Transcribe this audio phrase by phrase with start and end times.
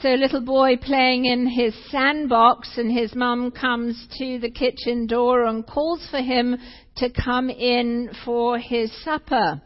[0.00, 5.44] So little boy playing in his sandbox and his mum comes to the kitchen door
[5.44, 6.56] and calls for him
[6.98, 9.60] to come in for his supper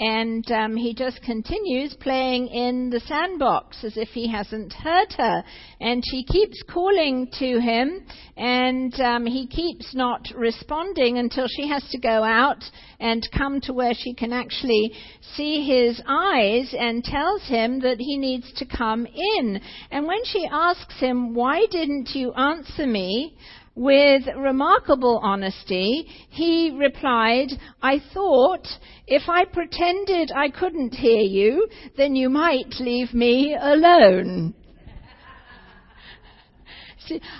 [0.00, 5.44] and um, he just continues playing in the sandbox as if he hasn't heard her.
[5.78, 11.86] And she keeps calling to him, and um, he keeps not responding until she has
[11.90, 12.64] to go out
[12.98, 14.92] and come to where she can actually
[15.36, 19.60] see his eyes and tells him that he needs to come in.
[19.90, 23.36] And when she asks him, Why didn't you answer me?
[23.76, 27.48] With remarkable honesty, he replied,
[27.82, 28.66] I thought
[29.06, 34.54] if I pretended I couldn't hear you, then you might leave me alone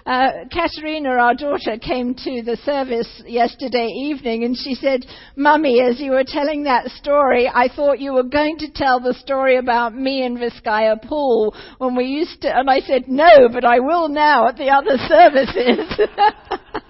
[0.06, 5.04] uh, Katerina, our daughter, came to the service yesterday evening and she said,
[5.36, 9.14] Mummy, as you were telling that story, I thought you were going to tell the
[9.14, 13.64] story about me and Viscaya Pool when we used to, and I said, no, but
[13.64, 16.08] I will now at the other services.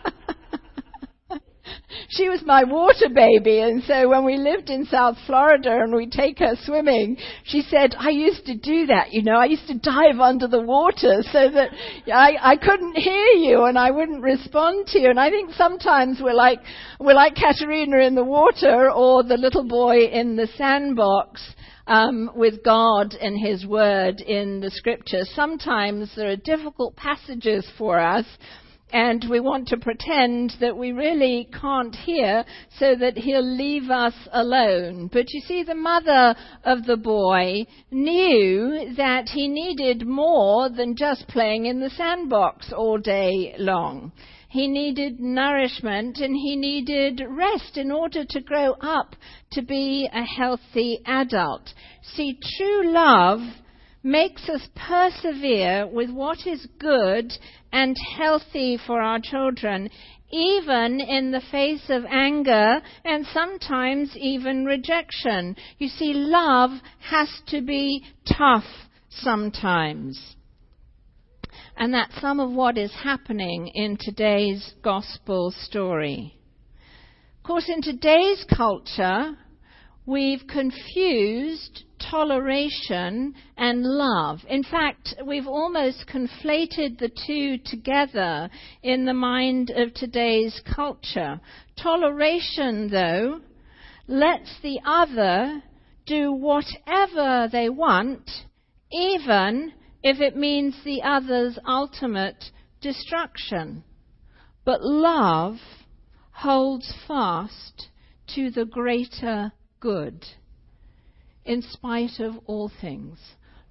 [2.11, 6.11] she was my water baby, and so when we lived in South Florida and we'd
[6.11, 9.79] take her swimming, she said, I used to do that, you know, I used to
[9.79, 11.71] dive under the water so that
[12.13, 15.09] I, I couldn't hear you and I wouldn't respond to you.
[15.09, 16.59] And I think sometimes we're like,
[16.99, 21.41] we're like Katerina in the water or the little boy in the sandbox.
[21.87, 25.23] Um, with God and His Word in the Scripture.
[25.35, 28.27] Sometimes there are difficult passages for us
[28.93, 32.45] and we want to pretend that we really can't hear
[32.79, 35.09] so that he'll leave us alone.
[35.13, 41.29] But you see, the mother of the boy knew that he needed more than just
[41.29, 44.13] playing in the sandbox all day long.
[44.49, 49.15] He needed nourishment and he needed rest in order to grow up
[49.53, 51.73] to be a healthy adult.
[52.03, 53.41] See, true love
[54.03, 57.33] makes us persevere with what is good
[57.73, 59.91] and healthy for our children,
[60.31, 65.57] even in the face of anger and sometimes even rejection.
[65.79, 66.71] You see, love
[67.11, 68.05] has to be
[68.39, 68.65] tough
[69.11, 70.37] sometimes.
[71.77, 76.37] And that's some of what is happening in today's gospel story.
[77.39, 79.37] Of course, in today's culture,
[80.11, 84.41] we've confused toleration and love.
[84.49, 88.51] In fact, we've almost conflated the two together
[88.83, 91.41] in the mind of today's culture.
[91.81, 93.41] Toleration, though,
[94.09, 95.63] lets the other
[96.07, 98.29] do whatever they want,
[98.91, 99.73] even
[100.03, 102.47] if it means the other's ultimate
[102.81, 103.85] destruction.
[104.65, 105.59] But love
[106.33, 107.91] holds fast
[108.35, 110.25] to the greater good
[111.45, 113.19] in spite of all things.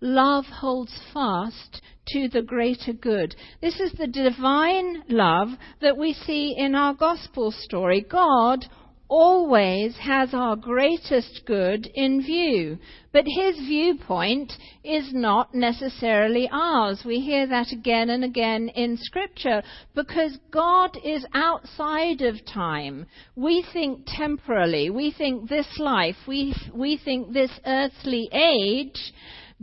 [0.02, 3.36] Love holds fast to the greater good.
[3.62, 5.50] This is the divine love
[5.81, 8.06] that we see in our gospel story.
[8.09, 8.66] God
[9.09, 12.78] always has our greatest good in view.
[13.12, 14.53] But his viewpoint
[14.84, 17.02] is not necessarily ours.
[17.03, 19.64] We hear that again and again in Scripture
[19.96, 23.08] because God is outside of time.
[23.36, 24.92] We think temporally.
[24.92, 26.18] We think this life.
[26.28, 29.14] We, we think this earthly age.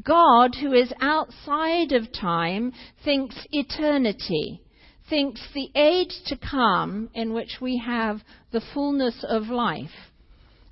[0.05, 4.61] God, who is outside of time, thinks eternity
[5.09, 8.21] thinks the age to come in which we have
[8.53, 10.11] the fullness of life.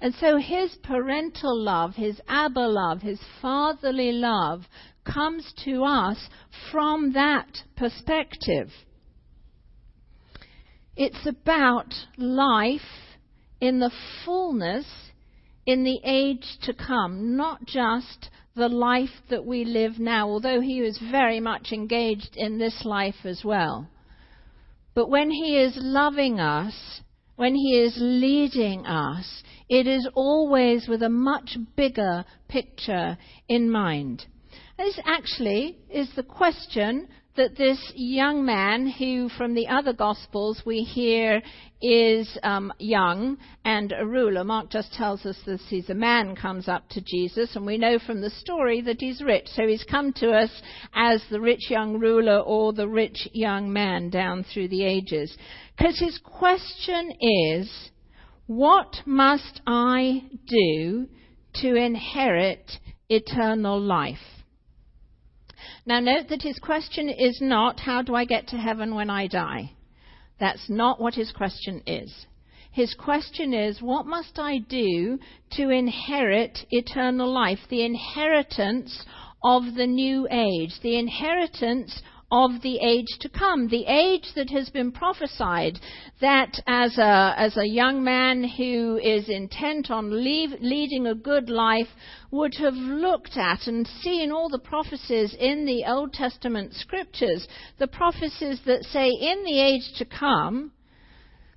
[0.00, 4.62] And so his parental love, his Abba love, his fatherly love
[5.04, 6.28] comes to us
[6.70, 8.70] from that perspective.
[10.96, 12.80] It's about life
[13.60, 13.92] in the
[14.24, 14.86] fullness
[15.66, 20.80] in the age to come, not just the life that we live now, although he
[20.80, 23.88] was very much engaged in this life as well.
[24.94, 27.00] But when He is loving us,
[27.36, 33.18] when He is leading us, it is always with a much bigger picture
[33.48, 34.26] in mind.
[34.78, 40.82] This actually is the question that this young man, who from the other Gospels we
[40.82, 41.42] hear
[41.82, 46.68] is um, young and a ruler, Mark just tells us that he's a man, comes
[46.68, 49.46] up to Jesus, and we know from the story that he's rich.
[49.48, 50.50] So he's come to us
[50.94, 55.36] as the rich young ruler or the rich young man down through the ages.
[55.76, 57.90] Because his question is,
[58.46, 61.08] what must I do
[61.62, 62.70] to inherit
[63.08, 64.18] eternal life?
[65.86, 69.26] Now, note that his question is not, How do I get to heaven when I
[69.26, 69.72] die?
[70.38, 72.26] That's not what his question is.
[72.70, 75.18] His question is, What must I do
[75.52, 77.60] to inherit eternal life?
[77.68, 79.04] The inheritance
[79.44, 84.68] of the new age, the inheritance of the age to come, the age that has
[84.70, 85.78] been prophesied
[86.20, 91.48] that as a, as a young man who is intent on leave, leading a good
[91.48, 91.88] life
[92.30, 97.46] would have looked at and seen all the prophecies in the Old Testament scriptures,
[97.78, 100.72] the prophecies that say in the age to come,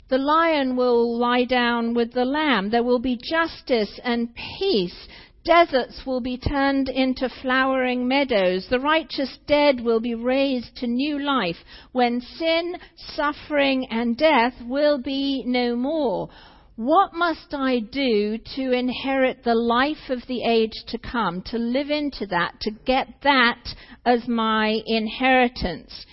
[0.10, 2.70] the lion will lie down with the lamb.
[2.70, 5.08] There will be justice and peace.
[5.48, 8.68] Deserts will be turned into flowering meadows.
[8.68, 11.56] The righteous dead will be raised to new life
[11.94, 12.76] when sin,
[13.16, 16.28] suffering, and death will be no more.
[16.76, 21.92] What must I do to inherit the life of the age to come, to live
[21.92, 23.74] into that, to get that
[24.06, 26.06] as my inheritance?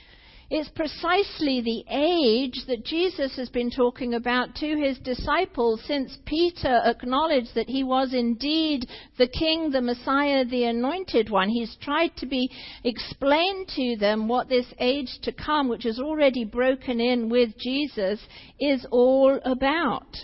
[0.50, 6.82] It's precisely the age that Jesus has been talking about to his disciples since Peter
[6.85, 8.87] acknowledged that he was indeed
[9.17, 11.49] the King, the Messiah, the Anointed One.
[11.49, 12.50] He's tried to be
[12.85, 18.20] explained to them what this age to come, which is already broken in with Jesus,
[18.61, 20.14] is all about.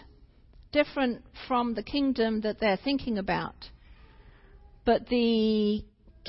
[0.70, 3.70] Different from the kingdom that they're thinking about.
[4.84, 5.82] But the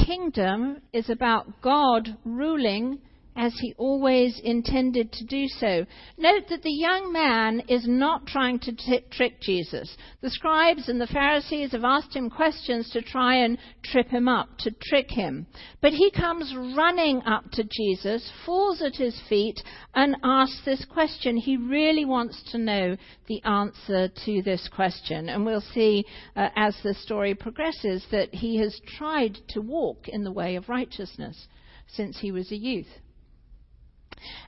[0.06, 3.00] kingdom is about God ruling
[3.36, 5.86] as he always intended to do so.
[6.18, 9.95] Note that the young man is not trying to t- trick Jesus.
[10.22, 14.57] The scribes and the Pharisees have asked him questions to try and trip him up,
[14.60, 15.48] to trick him.
[15.81, 19.62] But he comes running up to Jesus, falls at his feet,
[19.95, 21.38] and asks this question.
[21.38, 25.30] He really wants to know the answer to this question.
[25.30, 26.06] And we'll see
[26.36, 30.69] uh, as the story progresses that he has tried to walk in the way of
[30.69, 31.48] righteousness
[31.88, 32.88] since he was a youth.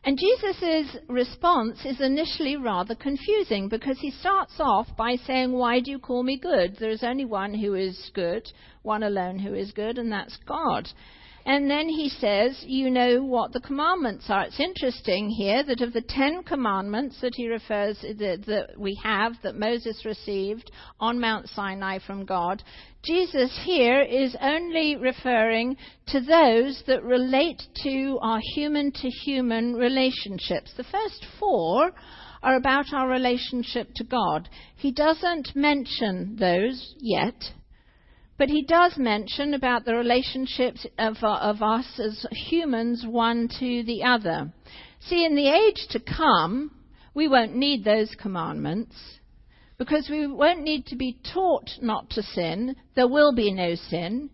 [0.06, 5.92] And Jesus' response is initially rather confusing because he starts off by saying, Why do
[5.92, 6.76] you call me good?
[6.78, 8.46] There is only one who is good,
[8.82, 10.90] one alone who is good, and that's God.
[11.46, 14.44] And then he says, You know what the commandments are.
[14.44, 19.34] It's interesting here that of the Ten Commandments that he refers, that, that we have,
[19.44, 22.64] that Moses received on Mount Sinai from God,
[23.04, 25.76] Jesus here is only referring
[26.08, 30.74] to those that relate to our human to human relationships.
[30.78, 31.92] The first four
[32.42, 34.48] are about our relationship to God.
[34.76, 37.36] He doesn't mention those yet.
[38.38, 43.84] But he does mention about the relationships of, uh, of us as humans, one to
[43.84, 44.52] the other.
[45.02, 46.72] See, in the age to come,
[47.14, 48.96] we won't need those commandments
[49.78, 52.76] because we won't need to be taught not to sin.
[52.96, 54.30] There will be no sin.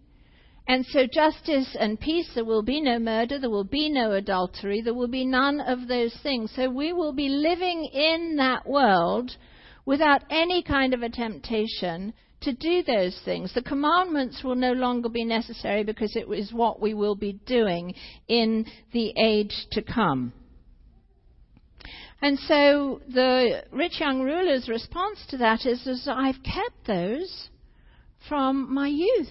[0.67, 4.81] And so, justice and peace, there will be no murder, there will be no adultery,
[4.81, 6.51] there will be none of those things.
[6.55, 9.35] So, we will be living in that world
[9.85, 13.53] without any kind of a temptation to do those things.
[13.53, 17.93] The commandments will no longer be necessary because it is what we will be doing
[18.27, 20.33] in the age to come.
[22.21, 27.49] And so the rich young ruler's response to that is, is I've kept those
[28.27, 29.27] from my youth.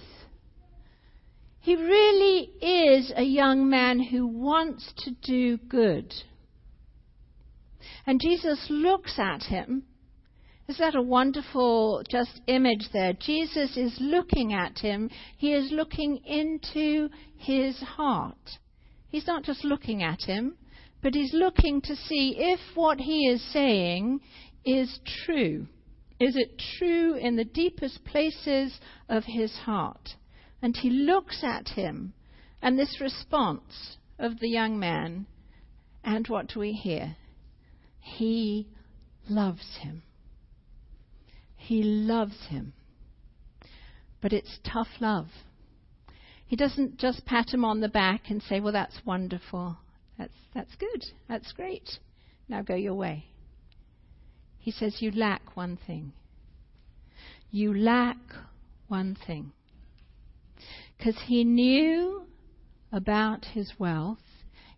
[1.61, 6.13] He really is a young man who wants to do good.
[8.07, 9.83] And Jesus looks at him
[10.69, 13.13] is that a wonderful just image there?
[13.13, 15.09] Jesus is looking at him.
[15.35, 18.37] He is looking into his heart.
[19.07, 20.53] He's not just looking at him,
[21.01, 24.19] but he's looking to see if what he is saying
[24.63, 25.65] is true.
[26.19, 28.79] Is it true in the deepest places
[29.09, 30.09] of his heart?
[30.61, 32.13] And he looks at him
[32.61, 35.25] and this response of the young man,
[36.03, 37.15] and what do we hear?
[38.01, 38.67] He
[39.27, 40.03] loves him.
[41.69, 42.73] He loves him.
[44.21, 45.27] But it's tough love.
[46.47, 49.77] He doesn't just pat him on the back and say, Well, that's wonderful.
[50.17, 51.05] That's, that's good.
[51.27, 51.87] That's great.
[52.47, 53.25] Now go your way.
[54.57, 56.13] He says, You lack one thing.
[57.51, 58.17] You lack
[58.87, 59.51] one thing.
[60.97, 62.23] Because he knew
[62.91, 64.17] about his wealth,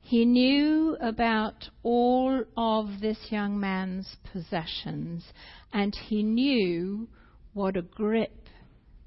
[0.01, 5.23] he knew about all of this young man's possessions,
[5.71, 7.07] and he knew
[7.53, 8.47] what a grip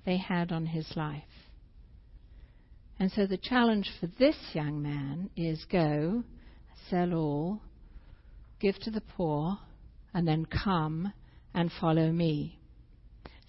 [0.06, 1.22] they had on his life.
[2.98, 6.24] And so the challenge for this young man is go,
[6.88, 7.60] sell all,
[8.60, 9.58] give to the poor,
[10.14, 11.12] and then come
[11.52, 12.58] and follow me.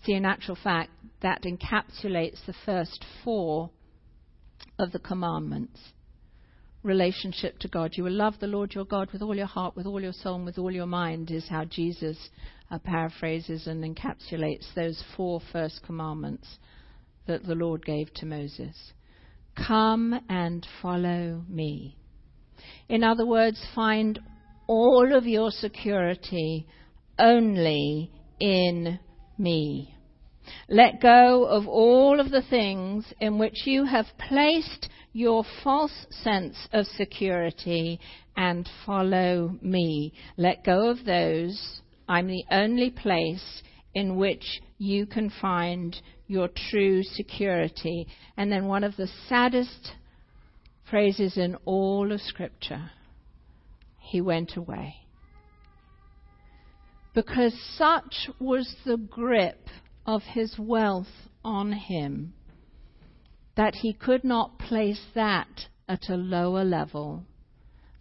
[0.03, 3.69] See, in actual fact, that encapsulates the first four
[4.77, 5.79] of the commandments
[6.86, 7.92] relationship to God.
[7.96, 10.36] You will love the Lord your God with all your heart, with all your soul,
[10.36, 12.30] and with all your mind, is how Jesus
[12.72, 16.48] uh, paraphrases and encapsulates those four first commandments
[17.27, 18.75] that the Lord gave to Moses.
[19.68, 21.98] Come and follow me.
[22.88, 24.20] In other words, find
[24.68, 26.68] all of your security
[27.18, 29.00] only in
[29.38, 29.94] me.
[30.69, 36.55] Let go of all of the things in which you have placed your false sense
[36.73, 37.99] of security
[38.35, 40.13] and follow me.
[40.37, 41.81] Let go of those.
[42.07, 45.95] I'm the only place in which you can find
[46.27, 48.07] your true security.
[48.35, 49.93] And then one of the saddest
[50.89, 52.91] phrases in all of Scripture
[53.99, 54.95] he went away.
[57.13, 59.67] Because such was the grip
[60.05, 61.07] of his wealth
[61.43, 62.33] on him
[63.55, 67.24] that he could not place that at a lower level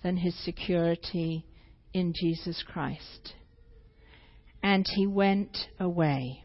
[0.03, 1.45] than his security
[1.93, 3.35] in Jesus Christ.
[4.63, 6.43] And he went away.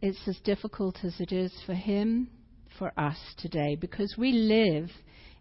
[0.00, 2.28] It's as difficult as it is for him,
[2.78, 4.90] for us today, because we live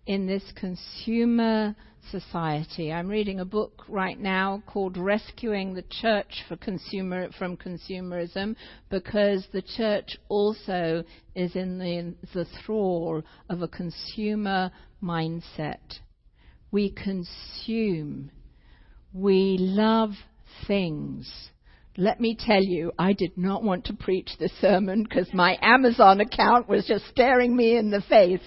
[0.07, 1.75] in this consumer
[2.09, 2.93] society.
[2.93, 8.55] I'm reading a book right now called Rescuing the Church consumer, from Consumerism
[8.89, 11.03] because the church also
[11.35, 14.71] is in the, the thrall of a consumer
[15.03, 15.99] mindset.
[16.71, 18.31] We consume.
[19.13, 20.11] We love
[20.67, 21.29] things.
[21.97, 26.21] Let me tell you, I did not want to preach this sermon because my Amazon
[26.21, 28.39] account was just staring me in the face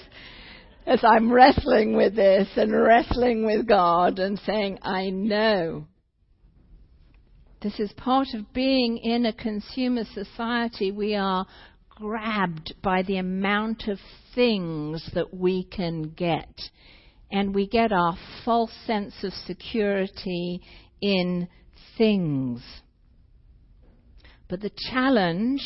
[0.87, 5.87] as I'm wrestling with this and wrestling with God and saying, I know.
[7.63, 10.91] This is part of being in a consumer society.
[10.91, 11.47] We are
[11.91, 13.99] grabbed by the amount of
[14.35, 16.55] things that we can get.
[17.31, 20.63] And we get our false sense of security
[21.03, 21.49] in
[21.99, 22.63] things.
[24.49, 25.63] But the challenge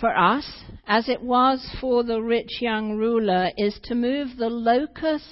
[0.00, 0.46] for us,
[0.86, 5.22] as it was for the rich young ruler, is to move the locus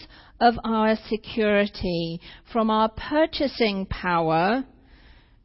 [0.41, 2.21] of our security
[2.53, 4.65] from our purchasing power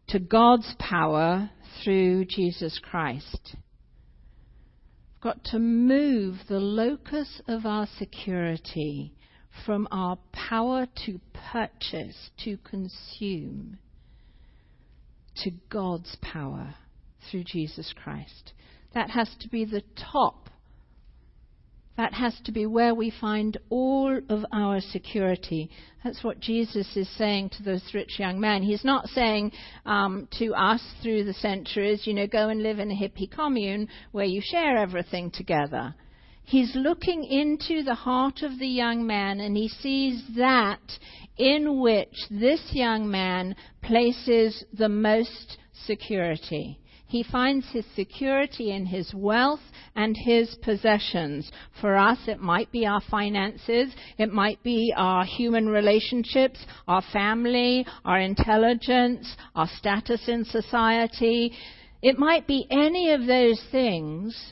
[0.07, 1.50] to God's power
[1.84, 3.55] through Jesus Christ.
[5.13, 9.13] We've got to move the locus of our security
[9.65, 11.19] from our power to
[11.51, 13.77] purchase, to consume,
[15.43, 16.75] to God's power
[17.29, 18.53] through Jesus Christ.
[18.96, 20.50] That has to be the top.
[21.98, 25.70] That has to be where we find all of our security.
[26.04, 28.64] That's what Jesus is saying to this rich young man.
[28.64, 29.52] He's not saying
[29.86, 33.88] um, to us through the centuries, you know, go and live in a hippie commune
[34.12, 35.94] where you share everything together.
[36.44, 41.00] He's looking into the heart of the young man and he sees that
[41.38, 46.80] in which this young man places the most security.
[47.15, 49.62] He finds his security in his wealth
[49.95, 51.50] and his possessions.
[51.79, 57.88] For us, it might be our finances, it might be our human relationships, our family,
[58.03, 61.53] our intelligence, our status in society.
[62.01, 64.51] It might be any of those things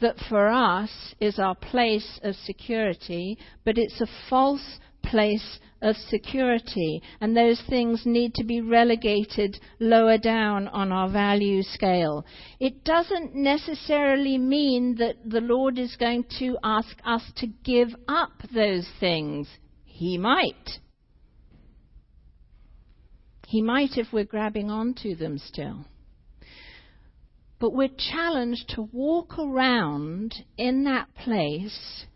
[0.00, 4.80] that for us is our place of security, but it's a false
[5.10, 11.62] place of security, and those things need to be relegated lower down on our value
[11.62, 12.24] scale.
[12.58, 18.32] It doesn't necessarily mean that the Lord is going to ask us to give up
[18.52, 19.48] those things.
[19.84, 20.80] He might.
[23.46, 25.86] He might if we're grabbing onto them still.
[27.60, 32.06] But we're challenged to walk around in that place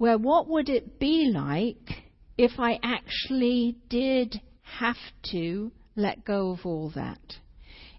[0.00, 2.04] where what would it be like
[2.38, 4.96] if I actually did have
[5.30, 7.20] to let go of all that?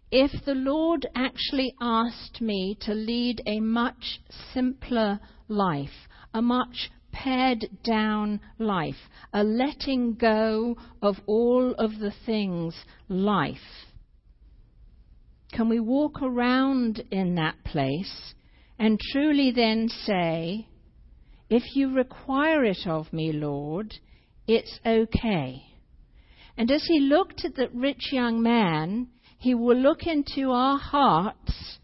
[0.09, 4.19] If the Lord actually asked me to lead a much
[4.51, 12.73] simpler life, a much pared down life, a letting go of all of the things
[13.09, 13.85] life,
[15.53, 18.33] can we walk around in that place
[18.79, 20.65] and truly then say,
[21.51, 23.93] if you require it of me, Lord,
[24.47, 25.61] it's okay.
[26.57, 31.79] And as he looked at the rich young man, he will look into our hearts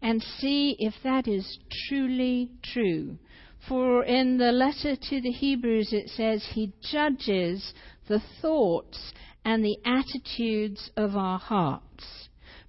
[0.00, 3.18] and see if that is truly true.
[3.68, 7.74] For in the letter to the Hebrews it says he judges
[8.08, 9.12] the thoughts
[9.44, 12.19] and the attitudes of our hearts.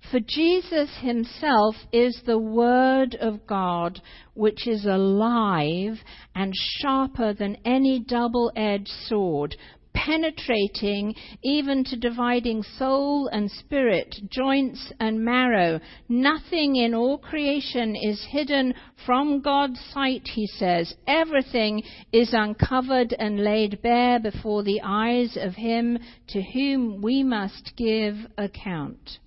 [0.10, 4.02] For Jesus himself is the Word of God,
[4.34, 6.04] which is alive
[6.34, 9.56] and sharper than any double edged sword,
[9.94, 15.80] penetrating even to dividing soul and spirit, joints and marrow.
[16.10, 18.74] Nothing in all creation is hidden
[19.06, 20.94] from God's sight, he says.
[21.08, 27.74] Everything is uncovered and laid bare before the eyes of him to whom we must
[27.78, 29.20] give account.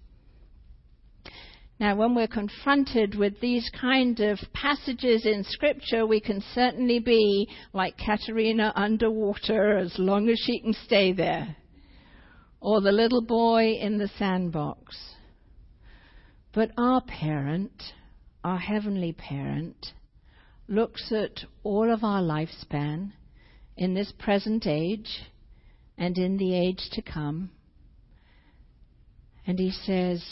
[1.81, 7.49] Now, when we're confronted with these kind of passages in Scripture, we can certainly be
[7.73, 11.57] like Katerina underwater as long as she can stay there,
[12.61, 14.97] or the little boy in the sandbox.
[16.53, 17.83] But our parent,
[18.45, 19.93] our heavenly parent,
[20.69, 23.13] looks at all of our lifespan
[23.77, 25.25] in this present age
[25.99, 27.51] and in the age to come,
[29.45, 30.25] and he says,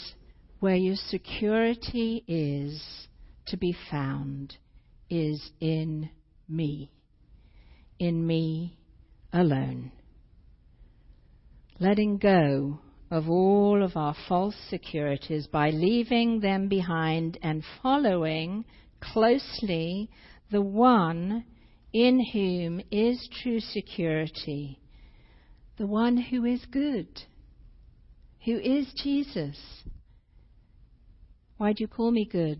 [0.63, 2.81] where your security is
[3.45, 4.55] to be found
[5.09, 6.09] is in
[6.47, 6.89] me,
[7.99, 8.77] in me
[9.33, 9.91] alone.
[11.81, 12.79] Letting go
[13.11, 18.63] of all of our false securities by leaving them behind and following
[19.01, 20.09] closely
[20.49, 21.43] the one
[21.91, 24.79] in whom is true security,
[25.77, 27.09] the one who is good,
[28.45, 29.57] who is Jesus
[31.63, 32.59] why do you call me good?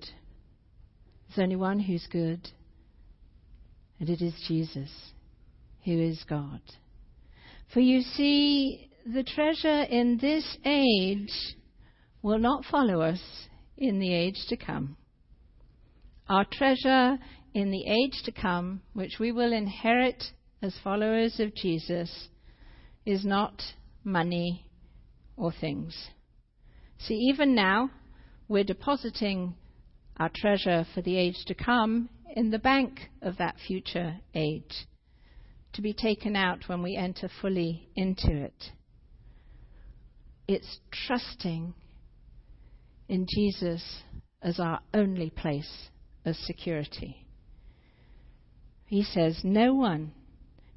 [1.28, 2.40] There's only one who's good,
[4.00, 4.90] and it is Jesus,
[5.84, 6.62] who is God.
[7.74, 11.34] For you see, the treasure in this age
[12.22, 13.20] will not follow us
[13.78, 14.96] in the age to come.
[16.30, 17.18] Our treasure
[17.54, 20.24] in the age to come, which we will inherit
[20.62, 22.30] as followers of Jesus,
[23.06, 23.62] is not
[24.06, 24.66] money
[25.36, 25.94] or things.
[27.00, 27.90] See, even now,
[28.48, 29.56] we're depositing
[30.18, 34.88] our treasure for the age to come in the bank of that future age,
[35.74, 38.72] to be taken out when we enter fully into it.
[40.48, 41.74] It's trusting
[43.08, 44.02] in Jesus
[44.42, 45.90] as our only place
[46.26, 47.26] of security.
[48.86, 50.12] He says, No one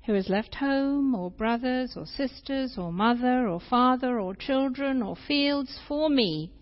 [0.07, 5.17] who has left home, or brothers, or sisters, or mother, or father, or children, or
[5.27, 6.53] fields for me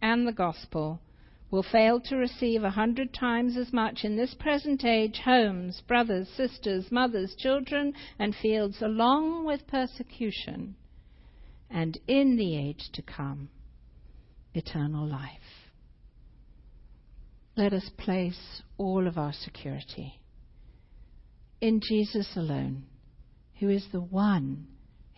[0.00, 1.00] and the gospel
[1.50, 6.28] will fail to receive a hundred times as much in this present age homes, brothers,
[6.36, 10.74] sisters, mothers, children, and fields, along with persecution,
[11.70, 13.48] and in the age to come,
[14.54, 15.30] eternal life.
[17.56, 20.20] Let us place all of our security
[21.60, 22.84] in Jesus alone,
[23.58, 24.66] who is the one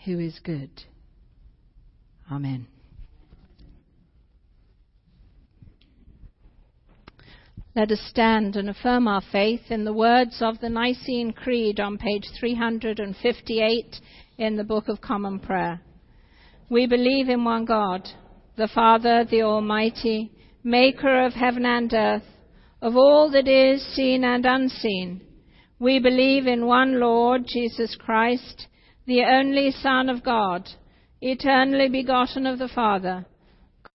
[0.04, 0.70] who is good.
[2.30, 2.66] Amen.
[7.76, 11.98] Let us stand and affirm our faith in the words of the Nicene Creed on
[11.98, 14.00] page 358
[14.38, 15.80] in the Book of Common Prayer.
[16.68, 18.08] We believe in one God,
[18.56, 20.32] the Father, the Almighty,
[20.64, 22.24] maker of heaven and earth,
[22.82, 25.20] of all that is seen and unseen.
[25.78, 28.66] We believe in one Lord, Jesus Christ,
[29.06, 30.68] the only Son of God,
[31.20, 33.26] eternally begotten of the Father